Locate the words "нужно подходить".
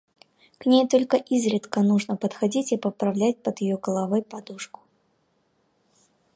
1.83-2.71